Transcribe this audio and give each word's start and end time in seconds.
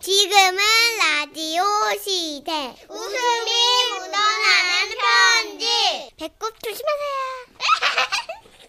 지금은 0.00 0.58
라디오 0.98 1.62
시대. 2.00 2.74
웃음이 2.88 3.50
묻어나는 3.90 4.96
편지. 5.00 6.10
배꼽 6.16 6.54
조심하세요. 6.62 7.18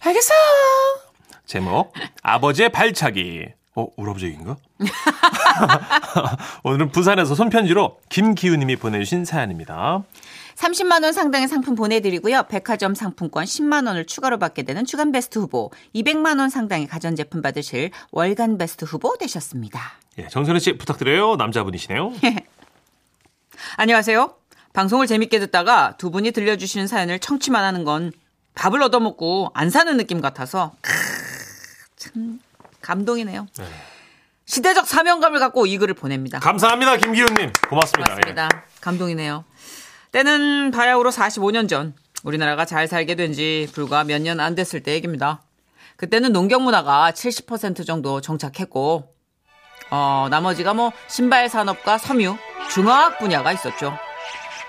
알겠어. 0.02 0.34
제목 1.46 1.92
아버지의 2.22 2.70
발차기. 2.72 3.46
어, 3.76 3.86
우리 3.96 4.10
아버지 4.10 4.26
얘기인가? 4.26 4.56
오늘은 6.64 6.90
부산에서 6.90 7.36
손편지로 7.36 8.00
김기우님이 8.08 8.74
보내주신 8.76 9.24
사연입니다. 9.24 10.02
30만 10.60 11.02
원 11.04 11.12
상당의 11.14 11.48
상품 11.48 11.74
보내드리고요. 11.74 12.44
백화점 12.48 12.94
상품권 12.94 13.44
10만 13.44 13.86
원을 13.86 14.04
추가로 14.04 14.38
받게 14.38 14.62
되는 14.62 14.84
주간 14.84 15.10
베스트 15.10 15.38
후보, 15.38 15.70
200만 15.94 16.38
원 16.38 16.50
상당의 16.50 16.86
가전제품 16.86 17.40
받으실 17.40 17.90
월간 18.10 18.58
베스트 18.58 18.84
후보 18.84 19.16
되셨습니다. 19.16 19.80
예, 20.18 20.28
정선혜 20.28 20.58
씨 20.60 20.76
부탁드려요. 20.76 21.36
남자분이시네요. 21.36 22.12
안녕하세요. 23.78 24.36
방송을 24.74 25.06
재밌게 25.06 25.40
듣다가 25.40 25.96
두 25.96 26.10
분이 26.10 26.30
들려주시는 26.32 26.86
사연을 26.86 27.18
청취만 27.20 27.64
하는 27.64 27.84
건 27.84 28.12
밥을 28.54 28.82
얻어먹고 28.82 29.52
안 29.54 29.70
사는 29.70 29.96
느낌 29.96 30.20
같아서 30.20 30.72
크으, 30.82 30.92
참 31.96 32.40
감동이네요. 32.82 33.46
시대적 34.44 34.86
사명감을 34.86 35.38
갖고 35.38 35.64
이 35.64 35.78
글을 35.78 35.94
보냅니다. 35.94 36.38
감사합니다, 36.40 36.98
김기우님. 36.98 37.52
고맙습니다. 37.68 38.14
맞습니다. 38.14 38.48
감동이네요. 38.80 39.44
때는 40.12 40.70
바야흐로 40.70 41.10
45년 41.10 41.68
전 41.68 41.94
우리나라가 42.24 42.64
잘 42.64 42.88
살게 42.88 43.14
된 43.14 43.32
지 43.32 43.68
불과 43.72 44.04
몇 44.04 44.20
년 44.22 44.40
안 44.40 44.54
됐을 44.54 44.82
때 44.82 44.92
얘기입니다. 44.94 45.42
그때는 45.96 46.32
농경 46.32 46.64
문화가 46.64 47.10
70% 47.12 47.86
정도 47.86 48.20
정착했고 48.20 49.14
어, 49.90 50.26
나머지가 50.30 50.74
뭐 50.74 50.92
신발 51.08 51.48
산업과 51.48 51.98
섬유, 51.98 52.36
중화학 52.72 53.18
분야가 53.18 53.52
있었죠. 53.52 53.92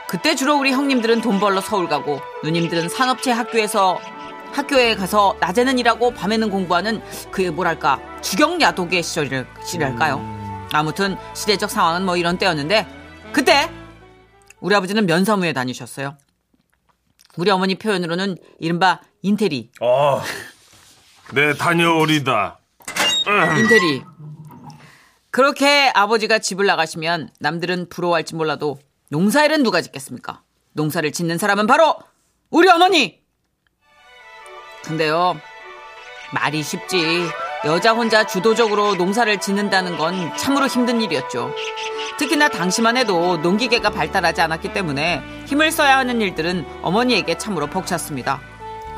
그때 0.08 0.36
주로 0.36 0.58
우리 0.58 0.72
형님들은 0.72 1.22
돈 1.22 1.40
벌러 1.40 1.62
서울 1.62 1.88
가고 1.88 2.20
누님들은 2.44 2.90
산업체 2.90 3.32
학교에서 3.32 4.00
학교에 4.52 4.96
가서 4.96 5.38
낮에는 5.40 5.80
일하고 5.80 6.12
밤에는 6.12 6.50
공부하는 6.50 7.02
그 7.32 7.44
뭐랄까 7.44 8.00
주경야독의 8.22 9.02
시절이랄까요. 9.04 10.68
아무튼 10.74 11.16
시대적 11.34 11.70
상황은 11.72 12.04
뭐 12.06 12.18
이런 12.18 12.38
때였는데 12.38 12.86
그때 13.32 13.70
우리 14.62 14.76
아버지는 14.76 15.06
면사무에 15.06 15.54
다니셨어요. 15.54 16.18
우리 17.38 17.50
어머니 17.50 17.76
표현으로는 17.76 18.38
이른바 18.60 19.02
인테리, 19.22 19.72
어, 19.82 20.22
네, 21.34 21.54
다녀오리다. 21.54 22.60
인테리. 23.60 24.04
그렇게 25.32 25.92
아버지가 25.96 26.40
집을 26.40 26.66
나가시면 26.66 27.30
남들은 27.40 27.88
부러워할지 27.90 28.36
몰라도 28.36 28.80
농사일은 29.10 29.64
누가 29.64 29.82
짓겠습니까? 29.82 30.42
농사를 30.74 31.10
짓는 31.12 31.38
사람은 31.38 31.68
바로 31.68 31.96
우리 32.50 32.68
어머니! 32.70 33.22
근데요, 34.84 35.40
말이 36.34 36.62
쉽지. 36.64 37.30
여자 37.66 37.94
혼자 37.94 38.26
주도적으로 38.26 38.96
농사를 38.96 39.40
짓는다는 39.40 39.98
건 39.98 40.36
참으로 40.36 40.66
힘든 40.66 41.00
일이었죠. 41.02 41.54
특히나 42.18 42.50
당시만 42.50 42.98
해도 42.98 43.38
농기계가 43.38 43.92
발달하지 43.92 44.42
않았기 44.42 44.74
때문에 44.74 45.22
힘을 45.46 45.72
써야 45.72 45.98
하는 45.98 46.22
일들은 46.22 46.66
어머니에게 46.82 47.38
참으로 47.38 47.68
벅찼습니다. 47.68 48.40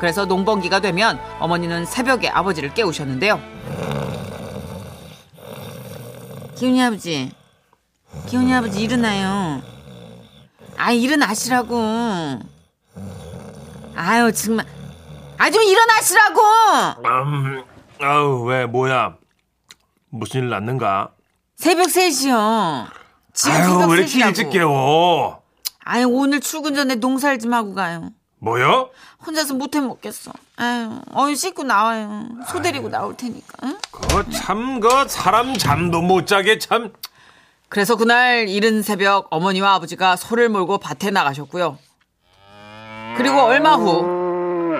그래서 0.00 0.24
농번기가 0.24 0.80
되면 0.80 1.20
어머니는 1.40 1.84
새벽에 1.84 2.28
아버지를 2.28 2.72
깨우셨는데요. 2.72 3.38
기훈이 6.56 6.82
아버지, 6.82 7.32
기훈이 8.26 8.54
아버지 8.54 8.80
일어나요. 8.82 9.62
아 10.76 10.90
일어나시라고. 10.90 12.40
아유 13.94 14.32
정말, 14.32 14.66
아 15.38 15.50
좀 15.50 15.62
일어나시라고. 15.62 16.40
음, 18.00 18.04
아우, 18.04 18.44
왜, 18.44 18.66
뭐야. 18.66 19.16
무슨 20.10 20.42
일 20.44 20.48
났는가? 20.50 21.10
새벽 21.56 21.86
3시요. 21.88 22.86
지금 23.32 23.52
아유, 23.56 23.64
새벽 23.64 23.90
왜 23.90 23.96
이렇게 23.98 24.12
3시라고. 24.18 24.26
일찍 24.28 24.50
깨워? 24.50 25.42
아유 25.86 26.06
오늘 26.08 26.40
출근 26.40 26.74
전에 26.74 26.94
농사를 26.94 27.38
좀 27.38 27.52
하고 27.52 27.74
가요. 27.74 28.10
뭐요? 28.38 28.90
혼자서 29.26 29.54
못해 29.54 29.80
먹겠어. 29.80 30.32
아유, 30.56 31.00
어이 31.12 31.34
씻고 31.36 31.62
나와요. 31.64 32.28
소 32.48 32.62
데리고 32.62 32.88
나올 32.88 33.16
테니까. 33.16 33.46
응? 33.64 33.76
그 33.90 34.30
참, 34.30 34.80
그 34.80 34.88
사람 35.08 35.54
잠도 35.56 36.00
못 36.00 36.26
자게 36.26 36.58
참. 36.58 36.92
그래서 37.68 37.96
그날 37.96 38.48
이른 38.48 38.82
새벽 38.82 39.26
어머니와 39.30 39.74
아버지가 39.74 40.16
소를 40.16 40.48
몰고 40.48 40.78
밭에 40.78 41.10
나가셨고요. 41.10 41.78
그리고 43.16 43.40
얼마 43.42 43.74
후 43.74 44.13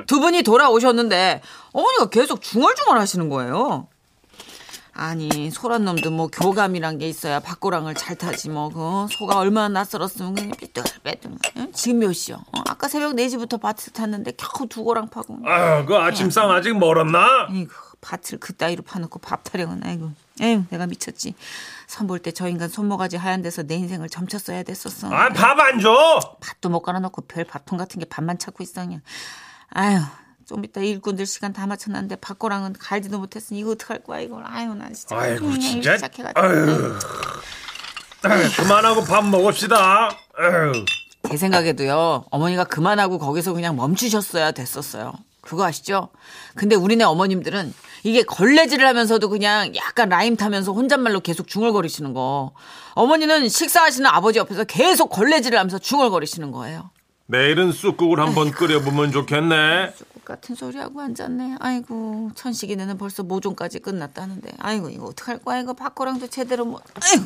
두 0.06 0.20
분이 0.20 0.42
돌아오셨는데 0.42 1.42
어머니가 1.72 2.10
계속 2.10 2.40
중얼중얼 2.42 2.98
하시는 2.98 3.28
거예요. 3.28 3.88
아니 4.96 5.50
소란 5.50 5.84
놈도 5.84 6.12
뭐 6.12 6.28
교감이란 6.28 6.98
게 6.98 7.08
있어야 7.08 7.40
밭고랑을 7.40 7.94
잘 7.96 8.14
타지 8.16 8.48
뭐 8.48 8.68
그 8.68 9.06
소가 9.12 9.38
얼마나 9.38 9.68
낯설었으면 9.80 10.34
그냥 10.36 10.52
삐뚤빼뚤 10.56 11.36
응? 11.56 11.72
지금 11.72 11.98
몇 11.98 12.12
시요? 12.12 12.36
어, 12.56 12.60
아까 12.68 12.86
새벽 12.86 13.14
4시부터 13.14 13.60
밭을 13.60 13.92
탔는데 13.92 14.34
겨우 14.36 14.68
두 14.68 14.84
고랑 14.84 15.08
파고 15.08 15.36
아유, 15.46 15.84
그 15.84 15.96
아침상 15.96 16.48
아직 16.52 16.78
멀었나? 16.78 17.48
아이고 17.50 17.72
밭을 18.02 18.38
그따위로 18.38 18.84
파놓고 18.84 19.18
밥 19.18 19.42
타령은 19.42 19.82
아이고 19.84 20.12
에휴 20.40 20.62
내가 20.70 20.86
미쳤지 20.86 21.34
선볼 21.88 22.20
때 22.20 22.30
저 22.30 22.46
인간 22.48 22.68
손모가지 22.68 23.16
하얀 23.16 23.42
데서 23.42 23.64
내 23.64 23.74
인생을 23.74 24.08
점쳤어야 24.08 24.62
됐었어 24.62 25.08
아, 25.12 25.28
밥 25.30 25.58
안 25.58 25.80
줘? 25.80 26.20
밥도 26.40 26.68
못 26.68 26.82
갈아놓고 26.82 27.22
별 27.22 27.42
밥통 27.44 27.78
같은 27.78 27.98
게 27.98 28.04
밥만 28.04 28.38
찾고 28.38 28.62
있어 28.62 28.82
그냥 28.82 29.00
아유 29.70 30.00
좀 30.46 30.64
이따 30.64 30.80
일꾼들 30.80 31.26
시간 31.26 31.52
다 31.52 31.66
맞춰놨는데 31.66 32.16
밭고랑은 32.16 32.74
갈지도 32.74 33.18
못했으니 33.18 33.60
이거 33.60 33.70
어떡할 33.72 34.04
거야 34.04 34.20
이걸 34.20 34.42
아유 34.46 34.74
난 34.74 34.92
진짜 34.92 35.16
아이고, 35.16 35.52
진짜. 35.58 35.96
시작해가지고 35.96 36.40
아유. 36.40 36.98
아유, 38.26 38.48
그만하고 38.56 39.04
밥 39.04 39.24
먹읍시다. 39.26 40.10
아유. 40.38 40.72
제 41.28 41.36
생각에도요, 41.36 42.24
어머니가 42.30 42.64
그만하고 42.64 43.18
거기서 43.18 43.52
그냥 43.52 43.76
멈추셨어야 43.76 44.52
됐었어요. 44.52 45.12
그거 45.40 45.64
아시죠? 45.64 46.08
근데 46.54 46.74
우리네 46.74 47.04
어머님들은 47.04 47.74
이게 48.02 48.22
걸레질을 48.22 48.86
하면서도 48.86 49.28
그냥 49.28 49.74
약간 49.76 50.08
라임 50.08 50.36
타면서 50.36 50.72
혼잣말로 50.72 51.20
계속 51.20 51.46
중얼거리시는 51.48 52.14
거. 52.14 52.52
어머니는 52.94 53.48
식사하시는 53.48 54.08
아버지 54.08 54.38
옆에서 54.38 54.64
계속 54.64 55.08
걸레질을 55.08 55.58
하면서 55.58 55.78
중얼거리시는 55.78 56.50
거예요. 56.50 56.90
내일은 57.26 57.72
쑥국을 57.72 58.20
한번 58.20 58.50
끓여보면 58.50 59.10
좋겠네. 59.12 59.94
쑥국 59.96 60.24
같은 60.24 60.54
소리하고 60.54 61.00
앉았네. 61.00 61.56
아이고, 61.58 62.30
천식이네는 62.34 62.98
벌써 62.98 63.22
모종까지 63.22 63.78
끝났다는데. 63.78 64.52
아이고, 64.58 64.90
이거 64.90 65.06
어떡할 65.06 65.38
거야. 65.38 65.60
이거 65.60 65.72
밭고랑도 65.72 66.26
제대로 66.28 66.66
못. 66.66 66.82
아이고, 67.02 67.24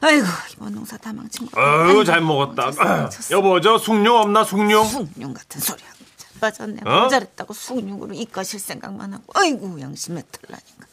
아이고, 0.00 0.26
이번 0.54 0.74
농사 0.74 0.96
다 0.96 1.12
망친 1.12 1.46
거. 1.46 1.60
아유, 1.60 2.04
잘 2.04 2.20
먹었다. 2.20 2.72
아유, 2.78 3.08
여보, 3.30 3.60
저 3.60 3.78
숭늉 3.78 4.12
없나, 4.12 4.42
숭늉? 4.42 4.84
숭늉 4.84 5.34
같은 5.34 5.60
소리하고 5.60 5.96
자, 6.16 6.28
빠졌네. 6.40 6.80
어? 6.84 7.02
모자랬다고 7.02 7.54
숭늉으로 7.54 8.12
이과 8.12 8.42
실 8.42 8.58
생각만 8.58 9.14
하고. 9.14 9.24
아이고 9.34 9.80
양심에 9.80 10.22
털라니까. 10.32 10.86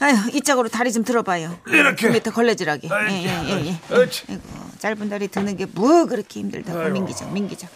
아유 0.00 0.16
이 0.32 0.40
짝으로 0.40 0.68
다리 0.68 0.92
좀 0.92 1.04
들어봐요. 1.04 1.58
이렇게. 1.66 2.06
그 2.08 2.12
밑에 2.12 2.30
걸레질하기. 2.30 2.88
아이, 2.90 3.24
예예 3.24 3.44
예 3.44 3.50
예, 3.50 3.66
예. 3.90 3.94
어찌. 3.94 4.24
아이고 4.28 4.42
짧은 4.78 5.08
다리 5.10 5.28
드는 5.28 5.56
게 5.56 5.66
뭐 5.74 6.06
그렇게 6.06 6.40
힘들다고 6.40 6.88
민기적 6.90 7.32
민기적. 7.32 7.68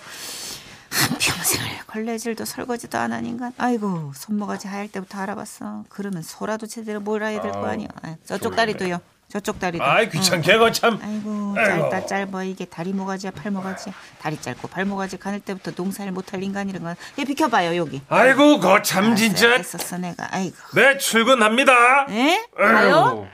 한 0.91 1.19
평생을 1.19 1.69
걸레질도 1.87 2.45
설거지도 2.45 2.97
안 2.99 3.13
한 3.13 3.27
인간. 3.27 3.53
아이고 3.59 4.13
손모가지 4.15 4.69
하얄 4.69 4.89
때부터 4.89 5.19
알아봤어. 5.19 5.85
그러면 5.89 6.23
소라도 6.23 6.67
제대로 6.67 7.01
몰아야 7.01 7.41
될 7.43 7.53
거 7.53 7.67
아니야. 7.67 7.89
아이, 8.03 8.15
저쪽 8.25 8.57
다리도요. 8.57 9.01
저쪽 9.29 9.59
다리도. 9.59 9.83
아이, 9.83 10.07
어. 10.07 10.09
귀찮게, 10.09 10.59
거 10.59 10.71
참. 10.71 10.99
아이고 11.03 11.55
아이고. 11.57 11.65
짧다 11.91 12.07
짧아 12.07 12.45
이게 12.45 12.65
다리 12.67 12.93
모가지야 12.93 13.33
팔 13.33 13.51
모가지야 13.51 13.93
다리 14.21 14.41
짧고 14.41 14.69
팔 14.69 14.85
모가지 14.85 15.17
가늘 15.17 15.41
때부터 15.41 15.73
농사를 15.77 16.11
못할 16.13 16.43
인간이란 16.43 16.83
건 16.83 16.95
얘 17.19 17.25
비켜봐요 17.25 17.77
여기 17.77 18.01
아이고, 18.09 18.61
거 18.61 18.81
참, 18.83 19.17
진짜. 19.17 19.51
했었어 19.57 19.99
내가 19.99 20.29
아이고 20.33 20.57
네, 20.75 20.99
출근합니다. 20.99 22.07
에? 22.11 22.45
아유. 22.57 22.75
가요? 22.75 23.29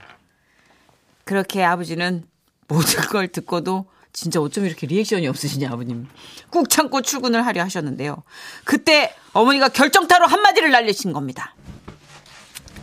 그렇게 1.25 1.62
아버지는 1.64 2.25
모든 2.67 3.00
걸 3.03 3.29
듣고도 3.29 3.87
진짜 4.12 4.41
어쩜 4.41 4.64
이렇게 4.67 4.87
리액션이 4.87 5.29
없으시냐 5.29 5.70
아버님 5.70 6.09
꾹 6.50 6.69
참고 6.69 7.00
출근을 7.03 7.44
하려 7.47 7.62
하셨는데요 7.62 8.23
그때 8.64 9.14
어머니가 9.35 9.69
결정타로 9.69 10.26
한마디를 10.26 10.70
날리신 10.70 11.12
겁니다 11.12 11.55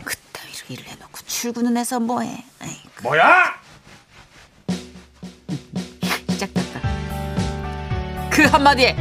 그따위로 0.04 0.58
일을 0.70 0.84
해놓고 0.86 1.18
출근은 1.26 1.76
해서 1.76 2.00
뭐해 2.00 2.28
아이고 2.57 2.57
뭐야? 3.02 3.54
시작됐다. 6.30 6.80
그 8.30 8.42
한마디에 8.44 8.96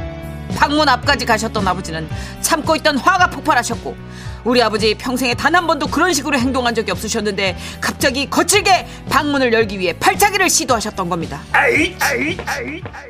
방문 0.58 0.88
앞까지 0.90 1.26
가셨던 1.26 1.68
아버지는 1.68 2.10
참고 2.42 2.76
있던 2.76 2.98
화가 2.98 3.30
폭발하셨고 3.30 3.96
우리 4.44 4.62
아버지 4.62 4.96
평생에 4.96 5.34
단 5.34 5.56
한 5.56 5.66
번도 5.68 5.88
그런 5.88 6.14
식으로 6.14 6.38
행동한 6.38 6.74
적이 6.76 6.92
없으셨는데 6.92 7.58
갑자기 7.82 8.30
거칠게 8.30 8.88
방문을 9.10 9.52
열기 9.54 9.80
위해 9.80 9.98
발차기를 10.00 10.50
시도하셨던 10.50 11.10
겁니다. 11.10 11.42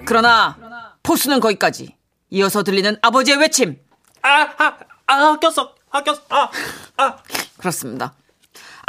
그러나 0.06 0.58
포수는 1.04 1.40
거기까지. 1.40 1.96
이어서 2.30 2.64
들리는 2.64 2.98
아버지의 3.02 3.38
외침. 3.38 3.78
아, 4.22 4.48
아, 4.58 4.78
아, 5.08 5.38
꼈어. 5.40 5.74
아, 5.92 6.04
꼈어. 6.04 6.22
아, 6.30 6.50
아. 6.98 7.16
그렇습니다. 7.58 8.14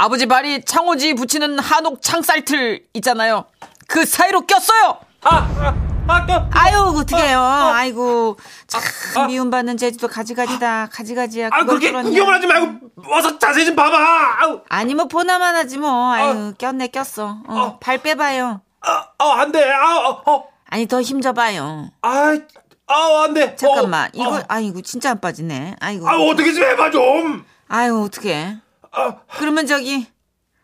아버지 0.00 0.27
발이 0.27 0.65
창호지 0.65 1.15
붙이는 1.15 1.59
한옥 1.59 2.00
창살틀 2.00 2.85
있잖아요. 2.95 3.47
그 3.89 4.05
사이로 4.05 4.43
꼈어요. 4.47 4.97
아, 5.25 5.37
아, 5.37 5.75
아, 6.06 6.25
껴. 6.25 6.49
아유 6.53 6.95
어떡해요. 6.97 7.41
아이고 7.41 8.37
참 8.69 9.27
미움받는 9.27 9.77
제주도 9.77 10.06
가지가지다. 10.06 10.91
가지가지야. 10.93 11.49
아, 11.50 11.65
그렇게 11.65 11.91
뚫었냐. 11.91 12.09
구경을 12.11 12.33
하지 12.33 12.47
말고 12.47 12.79
어서 13.11 13.39
자세히 13.41 13.67
좀 13.67 13.75
봐봐. 13.75 13.97
아우. 14.41 14.61
아니 14.69 14.95
뭐 14.95 15.06
보나만 15.09 15.56
하지 15.56 15.79
뭐. 15.79 16.12
아유 16.12 16.55
꼈네 16.56 16.87
꼈어. 16.89 17.39
어, 17.49 17.53
어. 17.61 17.79
발 17.81 17.99
빼봐요. 17.99 18.61
아, 18.83 19.05
아, 19.19 19.41
안 19.41 19.51
돼. 19.51 19.69
아, 19.69 19.97
어, 19.99 20.23
어. 20.33 20.44
아니 20.71 20.87
더 20.87 21.03
힘줘봐요. 21.03 21.91
아, 22.03 22.39
아, 22.87 23.23
안 23.25 23.35
돼. 23.35 23.56
잠깐만 23.56 24.06
어, 24.06 24.11
이거 24.15 24.37
어. 24.37 24.43
아이고 24.47 24.81
진짜 24.83 25.11
안 25.11 25.21
빠지네. 25.21 25.75
아이고. 25.81 26.09
아, 26.09 26.15
어떻게 26.19 26.53
좀 26.53 26.62
해봐 26.62 26.93
좀. 26.93 27.44
아유 27.67 28.01
어떡해. 28.05 28.59
아, 28.93 29.17
그러면 29.38 29.67
저기 29.67 30.06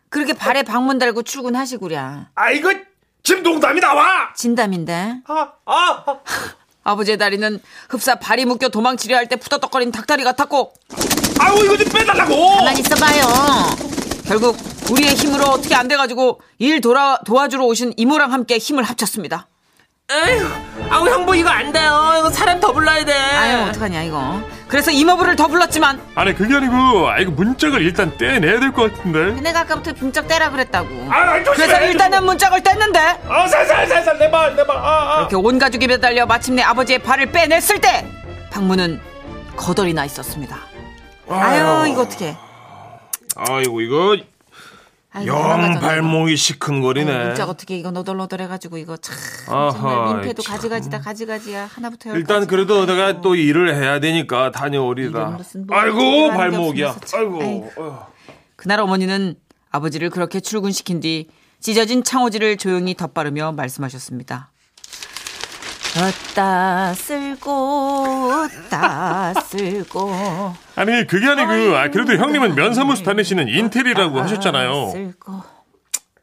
그렇게 0.09 0.33
발에 0.33 0.63
방문 0.63 0.97
달고 0.97 1.23
출근하시구랴. 1.23 2.29
아, 2.35 2.51
이거 2.51 2.73
지금 3.23 3.43
농담이 3.43 3.79
나와. 3.81 4.33
진담인데. 4.35 5.21
아, 5.27 5.51
아, 5.65 6.03
아. 6.05 6.19
아버지의 6.87 7.17
다리는 7.17 7.59
흡사 7.89 8.15
발이 8.15 8.45
묶여 8.45 8.69
도망치려 8.69 9.17
할 9.17 9.27
때 9.27 9.35
푸덕덕거리는 9.37 9.91
닭다리 9.91 10.23
같았고 10.23 10.71
아우 11.39 11.65
이거 11.65 11.75
좀 11.77 11.89
빼달라고. 11.89 12.57
가만히 12.57 12.79
있어봐요. 12.81 13.23
결국 14.27 14.55
우리의 14.91 15.15
힘으로 15.15 15.45
어떻게 15.45 15.73
안 15.73 15.87
돼가지고 15.87 16.41
일 16.59 16.81
돌아 16.81 17.17
도와주러 17.25 17.65
오신 17.65 17.93
이모랑 17.97 18.31
함께 18.33 18.59
힘을 18.59 18.83
합쳤습니다. 18.83 19.47
에휴, 20.11 20.47
아우 20.91 21.09
형부 21.09 21.35
이거 21.35 21.49
안 21.49 21.71
돼요. 21.71 22.13
이거 22.19 22.29
사람 22.29 22.59
더 22.59 22.71
불러야 22.71 23.03
돼. 23.03 23.11
아유 23.13 23.69
어떡하냐 23.69 24.03
이거. 24.03 24.39
그래서 24.67 24.91
이모부를 24.91 25.35
더 25.35 25.47
불렀지만 25.47 25.99
아니 26.13 26.35
그게 26.35 26.55
아니고 26.55 27.09
아 27.09 27.17
이거 27.19 27.31
문짝을 27.31 27.81
일단 27.81 28.15
떼내야 28.15 28.59
될 28.59 28.71
것 28.71 28.93
같은데. 28.93 29.41
내가 29.41 29.61
아까부터 29.61 29.93
분짝 29.93 30.27
떼라 30.27 30.51
그랬다고. 30.51 30.87
아, 31.09 31.43
조심해. 31.43 31.67
그래서 31.67 31.85
일단은 31.87 32.23
문짝을 32.23 32.61
뗐는데 32.61 32.97
아, 33.27 33.47
살살 33.47 33.87
살살 33.87 34.19
내봐 34.19 34.49
내봐. 34.51 34.73
아, 34.75 35.15
아. 35.15 35.19
이렇게 35.21 35.35
온 35.37 35.57
가족이 35.57 35.87
매달려 35.87 36.27
마침내 36.27 36.61
아버지의 36.61 36.99
발을 36.99 37.31
빼냈을 37.31 37.81
때 37.81 38.05
방문은 38.51 39.01
거덜이 39.55 39.93
나 39.95 40.05
있었습니다. 40.05 40.55
아유 41.29 41.87
이거 41.91 42.01
어떡해. 42.03 42.37
아이고 43.37 43.81
이거 43.81 44.17
아이고, 45.15 45.27
영. 45.27 45.79
발목이 45.79 46.35
시큰거리네. 46.35 47.25
문짝 47.27 47.47
어떻게 47.49 47.77
이거 47.77 47.89
너덜너덜해가지고 47.91 48.77
이거 48.77 48.97
참 48.97 49.15
정말 49.45 50.15
민폐도 50.15 50.41
참. 50.41 50.55
가지가지다 50.55 50.99
가지가지야 50.99 51.67
하나부터 51.67 52.09
열까지. 52.09 52.19
일단 52.19 52.47
그래도 52.47 52.85
내가 52.85 53.21
또 53.21 53.35
일을 53.35 53.75
해야 53.75 53.99
되니까 54.01 54.51
무슨 55.37 55.65
뭐 55.67 55.77
아이고 55.77 56.27
발목이야. 56.29 56.95
아이고. 57.15 57.41
아이고. 57.41 57.71
어. 57.77 58.07
그날 58.57 58.81
어머니는 58.81 59.35
아버지를 59.71 60.09
그렇게 60.09 60.41
출근시킨 60.41 60.99
뒤 60.99 61.29
찢어진 61.61 62.03
창호지를 62.03 62.57
조용히 62.57 62.93
덧바르며 62.93 63.53
말씀하셨습니다. 63.53 64.51
어따 65.97 66.93
쓸고 66.93 67.49
어따 68.69 69.33
쓸고 69.33 70.11
아니 70.75 71.07
그게 71.07 71.25
아니고 71.27 71.77
아, 71.77 71.89
그래도 71.89 72.17
형님은 72.17 72.55
면사무소 72.55 73.03
다니시는 73.03 73.47
인텔이라고 73.47 74.19
하셨잖아요. 74.19 74.89
쓸고 74.91 75.41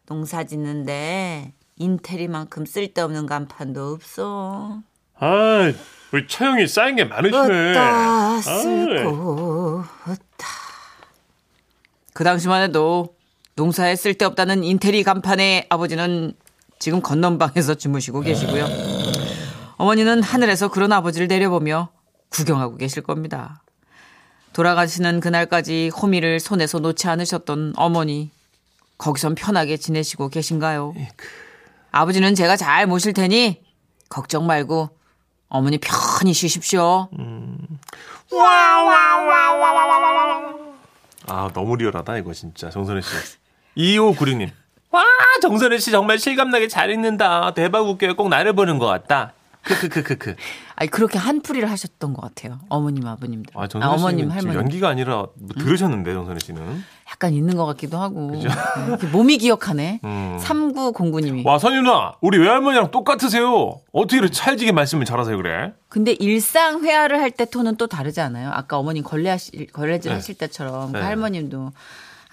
농사 0.06 0.44
짓는데 0.44 1.54
인테리만큼 1.76 2.66
쓸데없는 2.66 3.24
간판도 3.24 3.92
없어. 3.94 4.80
아 5.18 5.72
우리 6.12 6.28
차영이 6.28 6.66
쌓인 6.68 6.96
게 6.96 7.04
많으시네. 7.04 7.70
어따. 7.70 8.40
쓸고 8.42 9.84
어따. 10.06 10.46
그 12.12 12.24
당시만 12.24 12.62
해도 12.62 13.14
농사에 13.56 13.96
쓸데없다는 13.96 14.64
인테리 14.64 15.02
간판의 15.02 15.66
아버지는 15.70 16.34
지금 16.78 17.00
건넌방에서 17.00 17.76
주무시고 17.76 18.20
계시고요. 18.20 19.01
어머니는 19.82 20.22
하늘에서 20.22 20.68
그런 20.68 20.92
아버지를 20.92 21.26
내려보며 21.26 21.88
구경하고 22.28 22.76
계실 22.76 23.02
겁니다. 23.02 23.64
돌아가시는 24.52 25.18
그날까지 25.18 25.90
호미를 26.00 26.38
손에서 26.38 26.78
놓지 26.78 27.08
않으셨던 27.08 27.72
어머니. 27.76 28.30
거기선 28.96 29.34
편하게 29.34 29.76
지내시고 29.76 30.28
계신가요? 30.28 30.94
아버지는 31.90 32.36
제가 32.36 32.56
잘 32.56 32.86
모실 32.86 33.12
테니 33.12 33.60
걱정 34.08 34.46
말고 34.46 34.90
어머니 35.48 35.78
편히 35.78 36.32
쉬십시오. 36.32 37.08
아 41.26 41.50
너무 41.52 41.74
리얼하다 41.74 42.18
이거 42.18 42.32
진짜 42.32 42.70
정선혜 42.70 43.00
씨. 43.00 43.08
2596님. 43.76 44.48
와 44.92 45.02
정선혜 45.40 45.78
씨 45.78 45.90
정말 45.90 46.20
실감나게 46.20 46.68
잘 46.68 46.88
읽는다. 46.90 47.52
대박 47.54 47.88
웃겨요. 47.88 48.14
꼭 48.14 48.28
나를 48.28 48.52
보는 48.52 48.78
것 48.78 48.86
같다. 48.86 49.32
크크크크크. 49.64 50.34
아니 50.76 50.90
그렇게 50.90 51.18
한풀이를 51.18 51.70
하셨던 51.70 52.12
것 52.14 52.20
같아요. 52.22 52.58
어머님 52.68 53.06
아버님들. 53.06 53.52
아 53.56 53.68
정선혜 53.68 53.94
어머님 53.94 54.30
할머니. 54.30 54.56
연기가 54.56 54.88
아니라 54.88 55.26
뭐 55.36 55.48
들으셨는데 55.56 56.12
정선혜 56.12 56.38
씨는. 56.40 56.82
약간 57.10 57.32
있는 57.34 57.56
것 57.56 57.66
같기도 57.66 57.98
하고. 57.98 58.32
네, 58.32 59.06
몸이 59.12 59.38
기억하네. 59.38 60.00
음. 60.04 60.38
3909님이. 60.40 61.46
와 61.46 61.58
선윤아 61.58 62.14
우리 62.20 62.38
외할머니랑 62.38 62.90
똑같으세요. 62.90 63.80
어떻게 63.92 64.16
이렇게 64.18 64.32
찰지게 64.32 64.72
말씀을 64.72 65.04
잘하세요 65.04 65.36
그래? 65.36 65.72
근데 65.88 66.12
일상 66.12 66.82
회화를 66.84 67.20
할 67.20 67.32
때 67.32 67.44
톤은 67.46 67.76
또 67.76 67.86
다르지 67.86 68.20
않아요? 68.20 68.50
아까 68.52 68.76
어머님 68.78 69.02
걸레 69.02 69.30
하실, 69.30 69.66
걸레질 69.72 70.10
네. 70.10 70.14
하실 70.16 70.34
때처럼 70.36 70.92
그 70.92 70.98
네. 70.98 71.02
할머님도 71.04 71.72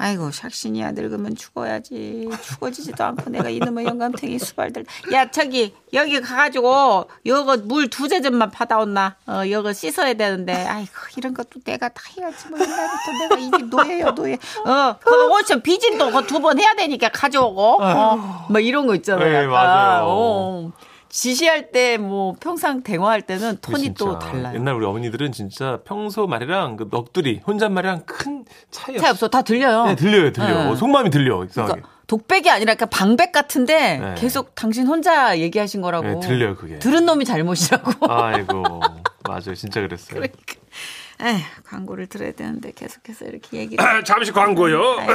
아이고 0.02 0.30
샥신이야 0.30 0.94
늙으면 0.94 1.36
죽어야지. 1.36 2.30
죽어지지도 2.42 3.04
않고 3.04 3.30
내가 3.32 3.50
이놈의 3.50 3.86
영감탱이 3.86 4.40
수발들. 4.40 4.86
야 5.12 5.30
저기 5.30 5.76
여기 5.92 6.22
가가지고 6.22 7.10
여거 7.26 7.58
물 7.58 7.90
두 7.90 8.08
제점만 8.08 8.50
받아온나? 8.50 9.18
어 9.28 9.42
여거 9.50 9.74
씻어야 9.74 10.14
되는데. 10.14 10.54
아이고 10.54 10.92
이런 11.18 11.34
것도 11.34 11.60
내가 11.66 11.90
다 11.90 12.02
해야지 12.18 12.48
뭐 12.48 12.58
옛날부터 12.58 13.12
내가 13.20 13.36
이집 13.38 13.66
노예요 13.68 14.12
노예. 14.12 14.34
어 14.36 14.96
그거 15.04 15.28
오션 15.38 15.62
비진도 15.64 16.26
두번 16.26 16.58
해야 16.60 16.74
되니까 16.76 17.10
가져오고. 17.10 17.84
어 17.84 18.48
뭐 18.50 18.60
이런 18.62 18.88
거 18.88 18.96
있잖아요 18.96 19.42
네. 19.42 19.48
맞아요. 19.48 20.06
어. 20.08 20.72
지시할 21.10 21.72
때 21.72 21.98
뭐 21.98 22.36
평상 22.40 22.82
대화할 22.84 23.22
때는 23.24 23.58
톤이 23.62 23.94
또 23.96 24.20
달라요 24.20 24.56
옛날 24.56 24.76
우리 24.76 24.86
어머니들은 24.86 25.32
진짜 25.32 25.80
평소 25.86 26.28
말이랑 26.28 26.78
그 26.78 26.88
넋두리 26.90 27.42
혼잣말이랑 27.46 28.04
큰 28.06 28.46
차이 28.72 28.96
없어. 28.96 29.02
차이 29.02 29.12
없어 29.12 29.28
다 29.28 29.42
들려요 29.42 29.86
네, 29.86 29.96
들려요, 29.96 30.32
들려. 30.32 30.48
네. 30.66 30.70
요 30.70 30.76
속마음이 30.76 31.10
들려. 31.10 31.44
이상하게. 31.46 31.74
그러니까 31.82 31.90
독백이 32.08 32.50
아니라 32.50 32.76
그냥 32.76 32.90
방백 32.90 33.32
같은데 33.32 33.98
네. 33.98 34.16
계속 34.18 34.56
당신 34.56 34.88
혼자 34.88 35.38
얘기하신 35.40 35.82
거라고. 35.82 36.08
네, 36.08 36.20
들려요, 36.28 36.56
그게. 36.56 36.80
들은 36.80 37.06
놈이 37.06 37.24
잘못이라고. 37.26 37.92
아이고, 38.12 38.82
맞아요. 39.28 39.54
진짜 39.56 39.82
그랬어요. 39.82 40.24
에휴, 40.24 41.40
광고를 41.66 42.08
들어야 42.08 42.32
되는데 42.32 42.72
계속해서 42.72 43.26
이렇게 43.26 43.58
얘기를. 43.60 43.84
아, 43.86 44.02
잠시 44.06 44.32
광고요. 44.32 44.82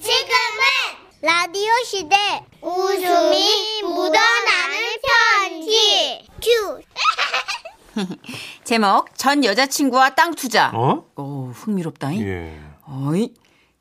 지금은 0.00 0.60
라디오 1.22 1.72
시대 1.90 2.16
웃음이 2.62 3.82
묻어나는 3.82 4.96
편지 5.02 6.24
큐 6.40 6.80
제목 8.62 9.12
전 9.16 9.44
여자친구와 9.44 10.10
땅 10.10 10.36
투자. 10.36 10.70
어? 10.72 11.04
오 11.16 11.50
흥미롭다잉. 11.52 12.22
예. 12.28 12.60
어이. 12.86 13.34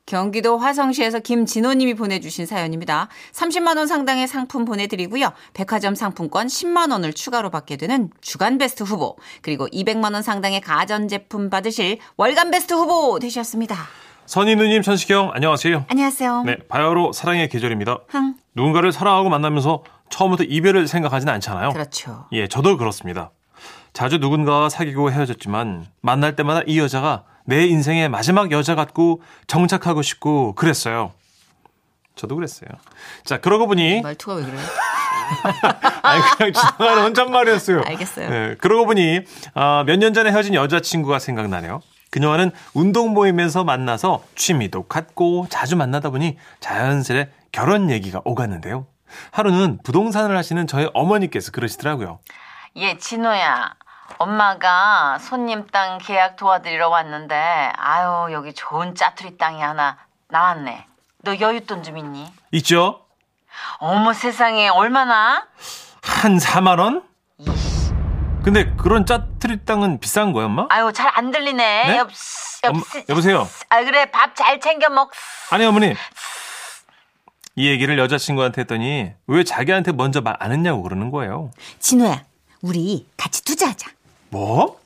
경기도 0.07 0.57
화성시에서 0.57 1.19
김진호님이 1.19 1.93
보내주신 1.93 2.47
사연입니다. 2.47 3.09
30만 3.31 3.77
원 3.77 3.85
상당의 3.85 4.27
상품 4.27 4.65
보내드리고요. 4.65 5.31
백화점 5.53 5.93
상품권 5.93 6.47
10만 6.47 6.91
원을 6.91 7.13
추가로 7.13 7.51
받게 7.51 7.77
되는 7.77 8.09
주간 8.21 8.57
베스트 8.57 8.81
후보 8.81 9.17
그리고 9.43 9.67
200만 9.67 10.15
원 10.15 10.23
상당의 10.23 10.61
가전 10.61 11.07
제품 11.09 11.51
받으실 11.51 11.99
월간 12.17 12.49
베스트 12.49 12.73
후보 12.73 13.19
되셨습니다. 13.19 13.77
선희 14.29 14.55
누님, 14.55 14.83
천식형, 14.83 15.31
안녕하세요. 15.33 15.85
안녕하세요. 15.89 16.43
네, 16.43 16.57
바야흐로 16.69 17.13
사랑의 17.13 17.49
계절입니다. 17.49 17.97
흥. 18.09 18.35
누군가를 18.53 18.91
사랑하고 18.91 19.27
만나면서 19.27 19.83
처음부터 20.11 20.43
이별을 20.43 20.87
생각하진 20.87 21.29
않잖아요. 21.29 21.71
그렇죠. 21.71 22.27
예, 22.33 22.47
저도 22.47 22.77
그렇습니다. 22.77 23.31
자주 23.91 24.19
누군가와 24.19 24.69
사귀고 24.69 25.11
헤어졌지만 25.11 25.87
만날 26.01 26.35
때마다 26.35 26.61
이 26.67 26.77
여자가 26.77 27.23
내 27.45 27.65
인생의 27.65 28.09
마지막 28.09 28.51
여자 28.51 28.75
같고 28.75 29.23
정착하고 29.47 30.03
싶고 30.03 30.53
그랬어요. 30.53 31.11
저도 32.15 32.35
그랬어요. 32.35 32.69
자, 33.25 33.37
그러고 33.39 33.65
보니 33.65 34.01
말투가 34.03 34.35
왜 34.35 34.43
그래요? 34.43 34.59
아니 36.03 36.21
그냥 36.37 36.53
지나가는 36.53 37.01
혼잣말이었어요. 37.01 37.81
알겠어요. 37.83 38.29
네, 38.29 38.55
그러고 38.59 38.85
보니 38.85 39.21
아, 39.55 39.83
몇 39.87 39.97
년 39.97 40.13
전에 40.13 40.29
헤어진 40.31 40.53
여자친구가 40.53 41.17
생각나네요. 41.17 41.81
그녀와는 42.11 42.51
운동 42.73 43.13
모임에서 43.13 43.63
만나서 43.63 44.23
취미도 44.35 44.87
같고 44.87 45.47
자주 45.49 45.75
만나다 45.75 46.09
보니 46.09 46.37
자연스레 46.59 47.29
결혼 47.51 47.89
얘기가 47.89 48.21
오갔는데요. 48.25 48.87
하루는 49.31 49.79
부동산을 49.83 50.37
하시는 50.37 50.67
저의 50.67 50.89
어머니께서 50.93 51.51
그러시더라고요. 51.51 52.19
예, 52.77 52.97
진호야. 52.97 53.73
엄마가 54.17 55.17
손님 55.19 55.67
땅 55.67 55.97
계약 55.99 56.35
도와드리러 56.35 56.89
왔는데, 56.89 57.35
아유, 57.75 58.33
여기 58.33 58.53
좋은 58.53 58.95
짜투리 58.95 59.37
땅이 59.37 59.61
하나 59.61 59.97
나왔네. 60.29 60.85
너 61.23 61.33
여윳돈 61.33 61.83
좀 61.83 61.97
있니? 61.97 62.31
있죠? 62.53 63.05
어머 63.79 64.13
세상에, 64.13 64.69
얼마나? 64.69 65.45
한 66.01 66.37
4만 66.37 66.79
원? 66.79 67.03
근데 68.43 68.71
그런 68.77 69.05
짜투리 69.05 69.65
땅은 69.65 69.99
비싼 69.99 70.31
거야, 70.33 70.45
엄마? 70.45 70.65
아유, 70.69 70.91
잘 70.93 71.09
안 71.13 71.31
들리네. 71.31 71.87
네? 71.87 71.97
엽, 71.97 72.09
엄마, 72.67 72.81
여보세요? 73.09 73.47
아, 73.69 73.83
그래, 73.83 74.09
밥 74.11 74.33
잘 74.35 74.59
챙겨 74.59 74.89
먹. 74.89 75.11
아니 75.51 75.65
어머니 75.65 75.93
이 77.55 77.67
얘기를 77.67 77.97
여자친구한테 77.97 78.61
했더니 78.61 79.11
왜 79.27 79.43
자기한테 79.43 79.91
먼저 79.91 80.21
말 80.21 80.37
안 80.39 80.51
했냐고 80.51 80.81
그러는 80.83 81.11
거예요. 81.11 81.51
진호야, 81.79 82.23
우리 82.61 83.05
같이 83.17 83.43
투자하자. 83.43 83.91
뭐? 84.29 84.79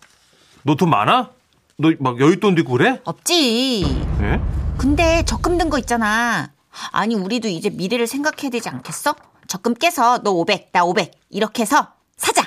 너 0.63 0.75
돈 0.75 0.89
많아? 0.89 1.29
너 1.77 1.91
막 2.00 2.15
여윳돈도 2.17 2.60
있고 2.60 2.74
그래? 2.74 3.00
없지. 3.03 3.83
네? 4.19 4.39
근데 4.77 5.24
적금 5.25 5.57
든 5.57 5.69
거 5.69 5.77
있잖아. 5.77 6.50
아니, 6.91 7.13
우리도 7.15 7.48
이제 7.50 7.69
미래를 7.69 8.07
생각해야 8.07 8.50
되지 8.50 8.69
않겠어? 8.69 9.13
적금 9.48 9.75
깨서 9.75 10.24
너 10.24 10.31
500, 10.31 10.69
나 10.72 10.83
500. 10.83 11.12
이렇게 11.29 11.62
해서 11.62 11.89
사자. 12.17 12.41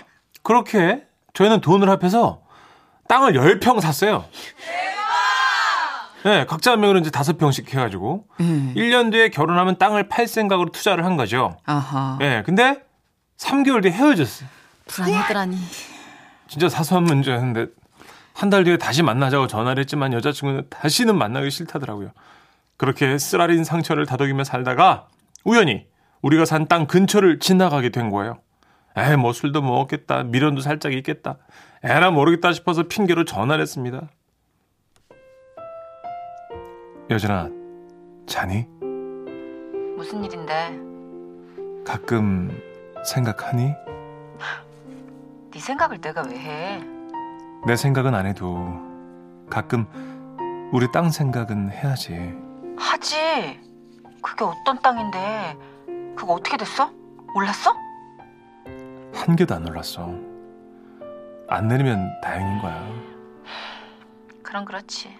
그렇게 0.46 1.02
저희는 1.34 1.60
돈을 1.60 1.88
합해서 1.90 2.42
땅을 3.08 3.32
10평 3.32 3.80
샀어요. 3.80 4.24
네, 6.24 6.46
각자 6.46 6.70
한 6.70 6.80
명으로 6.80 7.00
이제 7.00 7.10
다섯 7.10 7.36
평씩 7.36 7.74
해가지고 7.74 8.26
1년 8.38 9.10
뒤에 9.10 9.30
결혼하면 9.30 9.76
땅을 9.76 10.08
팔 10.08 10.28
생각으로 10.28 10.70
투자를 10.70 11.04
한 11.04 11.16
거죠. 11.16 11.56
아하. 11.66 12.16
네, 12.20 12.44
근데 12.44 12.80
3개월 13.38 13.82
뒤에 13.82 13.90
헤어졌어요. 13.90 14.48
불안하더라니. 14.86 15.56
진짜 16.46 16.68
사소한 16.68 17.02
문제였는데 17.04 17.66
한 18.32 18.48
달 18.50 18.62
뒤에 18.62 18.76
다시 18.76 19.02
만나자고 19.02 19.48
전화를 19.48 19.80
했지만 19.80 20.12
여자친구는 20.12 20.68
다시는 20.70 21.18
만나기 21.18 21.50
싫다더라고요. 21.50 22.10
그렇게 22.76 23.18
쓰라린 23.18 23.64
상처를 23.64 24.06
다독이며 24.06 24.44
살다가 24.44 25.08
우연히 25.44 25.86
우리가 26.22 26.44
산 26.44 26.66
땅 26.68 26.86
근처를 26.86 27.40
지나가게 27.40 27.88
된 27.88 28.10
거예요. 28.10 28.38
에이 28.96 29.16
뭐 29.16 29.32
술도 29.32 29.62
먹었겠다 29.62 30.22
미련도 30.24 30.60
살짝 30.62 30.92
있겠다 30.94 31.38
에라 31.82 32.10
모르겠다 32.10 32.52
싶어서 32.52 32.84
핑계로 32.84 33.24
전화를 33.24 33.62
했습니다. 33.62 34.08
여전아 37.08 37.50
자니? 38.26 38.66
무슨 39.96 40.24
일인데? 40.24 40.76
가끔 41.84 42.50
생각하니? 43.04 43.72
네 45.52 45.58
생각을 45.60 46.00
내가 46.00 46.22
왜 46.22 46.36
해? 46.36 46.84
내 47.66 47.76
생각은 47.76 48.14
안 48.14 48.26
해도 48.26 48.56
가끔 49.48 49.86
우리 50.72 50.90
땅 50.90 51.10
생각은 51.10 51.70
해야지. 51.70 52.34
하지. 52.76 53.60
그게 54.20 54.44
어떤 54.44 54.80
땅인데? 54.82 55.56
그거 56.16 56.34
어떻게 56.34 56.56
됐어? 56.56 56.90
몰랐어? 57.34 57.85
한 59.26 59.34
개도 59.36 59.54
안 59.54 59.66
올랐어. 59.68 60.08
안 61.48 61.68
내리면 61.68 62.20
다행인 62.22 62.58
거야. 62.60 62.86
그럼 64.42 64.64
그렇지. 64.64 65.16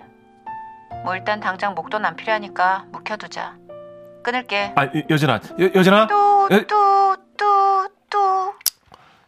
뭐 1.05 1.17
일단 1.17 1.41
당장 1.41 1.75
목돈 1.75 2.05
안 2.05 2.15
필요하니까 2.17 2.87
묵혀두자. 2.93 3.57
끊을게. 4.23 4.73
아, 4.77 4.85
여- 4.85 5.03
여전아, 5.11 5.35
여? 5.35 5.65
에? 6.51 6.67
뚜뚜뚜뚜. 6.67 8.19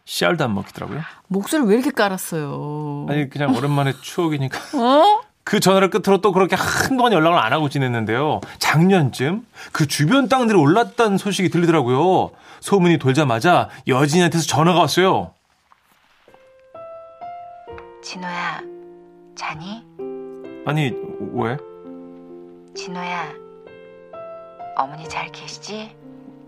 씨알도 0.05 0.43
안 0.45 0.53
먹히더라고요. 0.55 1.01
목소리 1.27 1.63
왜 1.63 1.75
이렇게 1.75 1.91
깔았어요? 1.91 3.05
아니, 3.09 3.29
그냥 3.29 3.53
오랜만에 3.55 3.93
추억이니까. 4.01 4.57
어? 4.77 5.21
그 5.49 5.59
전화를 5.59 5.89
끝으로 5.89 6.21
또 6.21 6.31
그렇게 6.31 6.55
한동안 6.55 7.11
연락을 7.11 7.39
안 7.39 7.51
하고 7.53 7.69
지냈는데요. 7.69 8.39
작년쯤 8.59 9.47
그 9.71 9.87
주변 9.87 10.29
땅들이 10.29 10.55
올랐다는 10.55 11.17
소식이 11.17 11.49
들리더라고요. 11.49 12.29
소문이 12.59 12.99
돌자마자 12.99 13.67
여진이한테서 13.87 14.45
전화가 14.45 14.81
왔어요. 14.81 15.31
진호야, 18.03 18.61
자니? 19.33 19.83
아니, 20.67 20.93
왜? 21.33 21.57
진호야, 22.75 23.33
어머니 24.77 25.09
잘 25.09 25.31
계시지? 25.31 25.95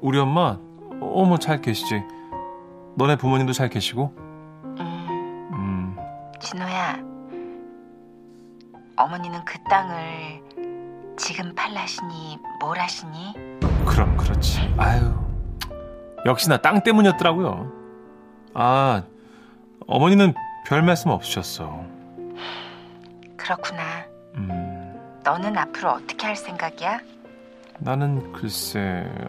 우리 0.01 0.20
엄마, 0.20 0.60
어머, 1.01 1.39
잘 1.39 1.60
계시지? 1.60 2.03
너네 2.98 3.15
부모님도 3.15 3.53
잘 3.53 3.67
계시고? 3.67 4.30
어머니는 9.01 9.43
그 9.46 9.58
땅을 9.63 10.41
지금 11.17 11.55
팔라시니 11.55 12.38
뭘 12.60 12.77
하시니? 12.79 13.34
그럼 13.86 14.15
그렇지. 14.15 14.74
아유, 14.77 15.13
역시나 16.25 16.58
땅 16.58 16.84
때문이었더라고요. 16.84 17.72
아, 18.53 19.03
어머니는 19.88 20.34
별 20.67 20.84
말씀 20.84 21.10
없으셨어. 21.10 21.84
그렇구나. 23.38 23.81
음, 24.36 25.20
너는 25.24 25.58
앞으로 25.58 25.89
어떻게 25.91 26.27
할 26.27 26.36
생각이야? 26.36 27.00
나는 27.79 28.31
글쎄, 28.34 28.79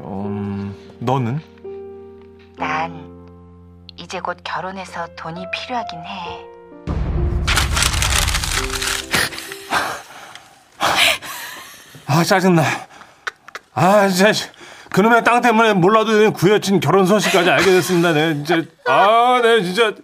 음, 0.05 0.77
너는? 0.99 1.41
난 2.59 3.27
이제 3.97 4.21
곧 4.21 4.37
결혼해서 4.45 5.07
돈이 5.17 5.47
필요하긴 5.51 5.99
해. 6.01 6.52
아, 12.13 12.23
짜증나. 12.23 12.63
아, 13.73 14.07
진짜. 14.09 14.51
그놈의 14.91 15.25
땅 15.25 15.41
때문에 15.41 15.73
몰라도 15.73 16.31
구여친 16.35 16.81
결혼 16.81 17.07
소식까지 17.07 17.49
알게 17.49 17.65
됐습니다. 17.65 18.13
네, 18.13 18.35
진짜. 18.35 18.63
아, 18.87 19.41
네, 19.43 19.63
진짜. 19.63 19.95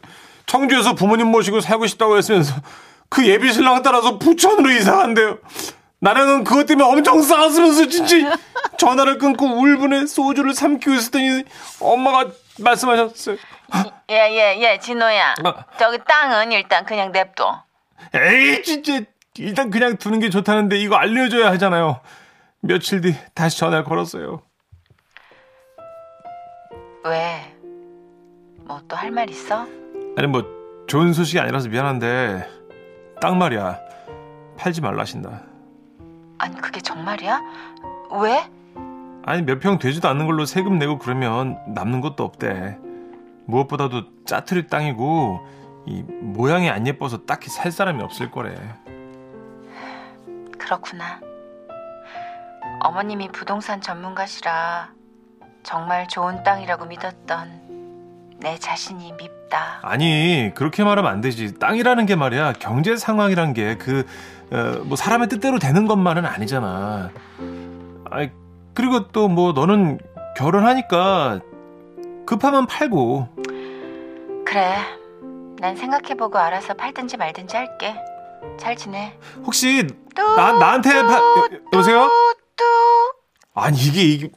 청주에서 0.47 0.95
부모님 0.95 1.27
모시고 1.27 1.61
살고 1.61 1.87
싶다고 1.87 2.17
했으면서 2.17 2.55
그 3.11 3.27
예비 3.27 3.53
신랑 3.53 3.83
따라서 3.83 4.19
부천으로 4.19 4.71
이사한대요. 4.71 5.39
나랑은 6.01 6.45
그것 6.45 6.65
때문에 6.65 6.89
엄청 6.89 7.21
싸웠으면서 7.21 7.87
진짜 7.89 8.35
전화를 8.79 9.19
끊고 9.19 9.45
울분에 9.45 10.07
소주를 10.07 10.55
삼키고 10.55 10.95
있었더니 10.95 11.45
엄마가 11.81 12.31
말씀하셨어요. 12.61 13.37
예, 14.11 14.15
예, 14.15 14.59
예, 14.63 14.79
진호야. 14.79 15.35
아. 15.45 15.55
저기 15.79 15.99
땅은 16.07 16.53
일단 16.53 16.87
그냥 16.87 17.13
냅둬. 17.13 17.63
에이, 18.15 18.63
진짜. 18.63 19.01
일단 19.39 19.71
그냥 19.71 19.97
두는 19.97 20.21
게 20.21 20.31
좋다는데 20.31 20.79
이거 20.79 20.97
알려줘야 20.97 21.51
하잖아요. 21.53 22.01
며칠 22.61 23.01
뒤 23.01 23.15
다시 23.35 23.59
전화를 23.59 23.85
걸었어요. 23.85 24.43
왜? 27.05 27.55
뭐 28.65 28.81
또 28.89 28.97
할 28.97 29.11
말 29.11 29.31
있어? 29.31 29.67
아니 30.17 30.27
뭐 30.27 30.45
좋은 30.89 31.13
소식이 31.13 31.39
아니라서 31.41 31.69
미안한데 31.69 32.47
땅 33.21 33.39
말이야 33.39 33.79
팔지 34.59 34.81
말라 34.81 35.01
하신다 35.03 35.43
아니 36.39 36.57
그게 36.61 36.81
정말이야? 36.81 37.41
왜? 38.23 38.45
아니 39.25 39.43
몇 39.43 39.61
평 39.61 39.79
되지도 39.79 40.09
않는 40.09 40.27
걸로 40.27 40.45
세금 40.45 40.79
내고 40.79 40.99
그러면 40.99 41.59
남는 41.69 42.01
것도 42.01 42.25
없대 42.25 42.79
무엇보다도 43.47 44.25
짜투리 44.27 44.67
땅이고 44.67 45.41
이 45.87 46.03
모양이 46.03 46.69
안 46.69 46.87
예뻐서 46.87 47.25
딱히 47.25 47.49
살 47.49 47.71
사람이 47.73 48.03
없을 48.03 48.31
거래 48.31 48.55
그렇구나. 50.69 51.21
어머님이 52.85 53.29
부동산 53.33 53.81
전문가시라 53.81 54.91
정말 55.63 56.07
좋은 56.09 56.43
땅이라고 56.43 56.85
믿었던 56.85 58.37
내 58.41 58.59
자신이 58.59 59.15
밉다. 59.15 59.81
아니 59.83 60.53
그렇게 60.55 60.85
말하면 60.85 61.11
안 61.11 61.23
되지 61.23 61.59
땅이라는 61.59 62.05
게 62.05 62.17
말이야 62.17 62.53
경제 62.61 62.97
상황이란 62.97 63.55
게그뭐 63.55 64.95
사람의 64.97 65.29
뜻대로 65.29 65.59
되는 65.59 65.87
것만은 65.87 66.27
아니잖아 66.27 67.11
아이 68.11 68.31
그리고 68.75 69.09
또 69.09 69.27
뭐 69.29 69.53
너는 69.53 69.99
결혼하니까 70.37 71.41
급하면 72.27 72.67
팔고 72.67 73.27
그래. 74.45 74.77
난 75.61 75.75
생각해보고 75.77 76.39
알아서 76.39 76.75
팔든지 76.75 77.17
말든지 77.17 77.57
할게. 77.57 77.95
잘 78.57 78.77
지내. 78.77 79.19
혹시 79.45 79.87
뚜, 79.87 79.97
나 80.37 80.53
나한테 80.53 81.03
파, 81.03 81.15
여, 81.15 81.49
여보세요? 81.73 82.11
뚜. 82.57 82.65
아니 83.55 83.79
이게 83.79 84.03
이게 84.03 84.31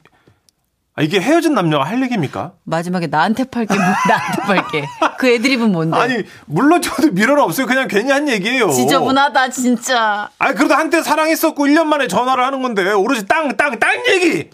아, 0.94 1.02
이게 1.02 1.20
헤어진 1.20 1.54
남녀가 1.54 1.84
할 1.84 2.02
얘기입니까? 2.02 2.52
마지막에 2.64 3.06
나한테 3.06 3.44
팔게, 3.44 3.74
뭐, 3.74 3.82
나한테 4.08 4.42
팔게. 4.42 4.86
그 5.18 5.26
애드립은 5.28 5.72
뭔데? 5.72 5.96
아니 5.96 6.22
물론 6.46 6.82
저도 6.82 7.12
미련은 7.12 7.42
없어요. 7.42 7.66
그냥 7.66 7.88
괜히 7.88 8.10
한 8.10 8.28
얘기예요. 8.28 8.70
지저분하다, 8.70 9.48
진짜. 9.50 10.28
아니 10.38 10.54
그래도 10.54 10.74
한때 10.74 11.02
사랑했었고 11.02 11.64
1년 11.66 11.84
만에 11.86 12.08
전화를 12.08 12.44
하는 12.44 12.60
건데 12.62 12.92
오로지 12.92 13.26
땅 13.26 13.56
땅 13.56 13.78
땅 13.78 13.90
얘기. 14.08 14.50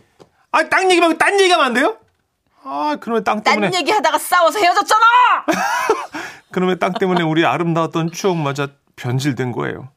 아니 0.53 0.69
땅 0.71 0.89
얘기 0.91 1.01
말고 1.01 1.19
딴 1.19 1.41
얘기 1.41 1.51
하면 1.51 1.67
안 1.67 1.75
돼요? 1.75 1.97
아 2.63 2.97
그러면 3.01 3.25
땅 3.25 3.43
때문에 3.43 3.71
딴 3.71 3.81
얘기 3.81 3.91
하다가 3.91 4.19
싸워서 4.19 4.59
헤어졌잖아! 4.61 5.05
그러면 6.53 6.79
땅 6.79 6.93
때문에 6.93 7.23
우리 7.23 7.45
아름다웠던 7.45 8.13
추억마저 8.13 8.69
변질된 8.97 9.53
거예요. 9.53 9.89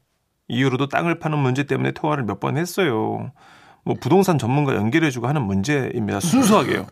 이후로도 0.52 0.88
땅을 0.88 1.18
파는 1.18 1.38
문제 1.38 1.64
때문에 1.64 1.92
통화를 1.92 2.24
몇 2.24 2.38
번 2.40 2.56
했어요. 2.56 3.30
뭐 3.84 3.96
부동산 4.00 4.38
전문가 4.38 4.74
연결해주고 4.74 5.26
하는 5.26 5.42
문제입니다. 5.42 6.20
순수하게요. 6.20 6.86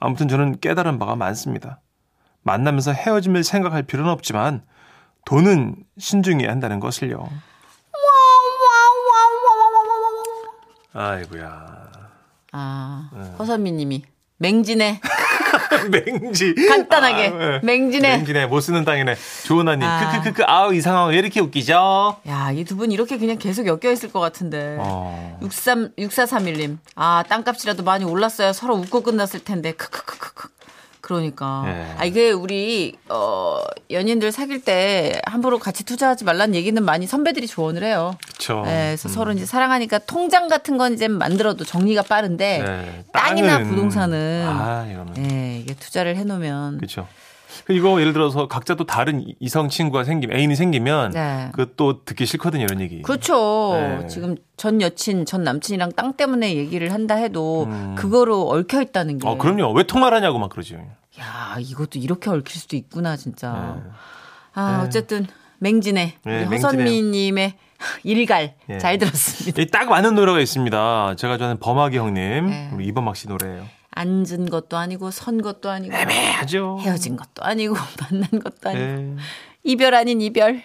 아무튼 0.00 0.28
저는 0.28 0.60
깨달은 0.60 0.98
바가 0.98 1.16
많습니다. 1.16 1.80
만나면서 2.42 2.92
헤어짐을 2.92 3.42
생각할 3.44 3.82
필요는 3.82 4.10
없지만 4.12 4.62
돈은 5.24 5.76
신중해야 5.98 6.50
한다는 6.50 6.78
것을요. 6.80 7.28
아이고야. 10.92 11.66
아, 12.52 13.10
네. 13.12 13.34
허선미 13.38 13.72
님이. 13.72 14.04
맹진해. 14.38 15.00
맹지. 15.90 16.54
간단하게. 16.68 17.26
아, 17.26 17.60
네. 17.60 17.60
맹지네. 17.62 18.46
못 18.46 18.60
쓰는 18.60 18.84
땅이네. 18.84 19.16
조은아님. 19.46 19.86
아. 19.88 20.10
크크크크. 20.12 20.42
아우, 20.46 20.72
이 20.74 20.80
상황 20.80 21.08
왜 21.10 21.16
이렇게 21.18 21.40
웃기죠? 21.40 22.16
야, 22.28 22.50
이 22.52 22.64
두 22.64 22.76
분 22.76 22.92
이렇게 22.92 23.16
그냥 23.18 23.38
계속 23.38 23.66
엮여 23.66 23.90
있을 23.92 24.12
것 24.12 24.20
같은데. 24.20 24.76
어. 24.78 25.38
63, 25.42 25.92
6431님. 25.98 26.78
아, 26.94 27.24
땅값이라도 27.28 27.82
많이 27.84 28.04
올랐어야 28.04 28.52
서로 28.52 28.74
웃고 28.76 29.02
끝났을 29.02 29.42
텐데. 29.44 29.72
크크크크크. 29.72 30.35
그러니까. 31.06 31.62
예. 31.68 31.86
아, 31.98 32.04
이게 32.04 32.32
우리, 32.32 32.96
어, 33.08 33.60
연인들 33.92 34.32
사귈 34.32 34.62
때 34.62 35.20
함부로 35.24 35.60
같이 35.60 35.84
투자하지 35.84 36.24
말라는 36.24 36.56
얘기는 36.56 36.82
많이 36.84 37.06
선배들이 37.06 37.46
조언을 37.46 37.84
해요. 37.84 38.16
그쵸. 38.26 38.64
예, 38.66 38.88
그래서 38.88 39.08
서로 39.08 39.30
이제 39.30 39.46
사랑하니까 39.46 40.00
통장 40.00 40.48
같은 40.48 40.76
건 40.76 40.94
이제 40.94 41.06
만들어도 41.06 41.64
정리가 41.64 42.02
빠른데. 42.02 42.58
네. 42.58 43.04
땅이나 43.12 43.60
부동산은. 43.62 44.46
아, 44.48 44.84
이거는. 44.90 45.30
예, 45.30 45.60
이게 45.60 45.74
투자를 45.74 46.16
해놓으면. 46.16 46.78
그렇죠. 46.78 47.06
이거 47.68 48.00
예를 48.00 48.12
들어서 48.12 48.46
각자 48.48 48.74
또 48.74 48.84
다른 48.84 49.24
이성 49.40 49.68
친구가 49.68 50.04
생기면 50.04 50.36
애인이 50.38 50.54
생기면 50.54 51.10
네. 51.10 51.50
그또 51.52 52.04
듣기 52.04 52.24
싫거든요 52.26 52.64
이런 52.64 52.80
얘기. 52.80 53.02
그렇죠. 53.02 53.72
네. 53.74 54.06
지금 54.06 54.36
전 54.56 54.80
여친, 54.80 55.26
전 55.26 55.42
남친이랑 55.42 55.92
땅 55.92 56.12
때문에 56.12 56.54
얘기를 56.56 56.92
한다 56.92 57.16
해도 57.16 57.68
그거로 57.96 58.48
얽혀 58.50 58.82
있다는 58.82 59.18
게. 59.18 59.26
음. 59.26 59.30
어 59.30 59.36
그럼요. 59.38 59.72
왜 59.72 59.82
통화를 59.82 60.16
하냐고 60.16 60.38
막 60.38 60.50
그러죠. 60.50 60.76
야, 61.18 61.56
이것도 61.58 61.98
이렇게 61.98 62.30
얽힐 62.30 62.60
수도 62.60 62.76
있구나, 62.76 63.16
진짜. 63.16 63.80
네. 63.82 63.90
아, 64.54 64.82
어쨌든 64.86 65.26
맹진의 65.58 66.12
네, 66.24 66.44
우리. 66.44 66.56
허선미님의 66.56 67.54
일갈 68.04 68.54
예. 68.70 68.78
잘 68.78 68.98
들었습니다. 68.98 69.60
이딱 69.62 69.88
맞는 69.88 70.14
노래가 70.14 70.40
있습니다. 70.40 71.14
제가 71.16 71.36
좋아하는 71.38 71.58
범학이 71.60 71.98
형님 71.98 72.46
네. 72.46 72.70
우리 72.74 72.86
이범학 72.86 73.16
씨 73.16 73.28
노래예요. 73.28 73.66
앉은 73.96 74.50
것도 74.50 74.76
아니고 74.76 75.10
선 75.10 75.40
것도 75.40 75.70
아니고 75.70 75.94
애매하죠. 75.94 76.78
헤어진 76.80 77.16
것도 77.16 77.42
아니고 77.42 77.74
만난 78.00 78.28
것도 78.30 78.68
아니고 78.70 78.84
네. 78.84 79.16
이별 79.64 79.94
아닌 79.94 80.20
이별 80.20 80.62